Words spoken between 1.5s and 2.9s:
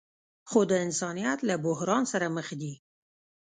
بحران سره مخ دي.